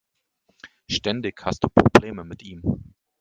[0.89, 2.63] Ständig hast du Probleme mit ihm.